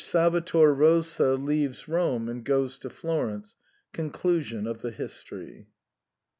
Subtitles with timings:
[0.03, 3.55] Salvatar Rosa leaves Rome and goes to Florence.
[3.93, 5.67] Conclusion of the history.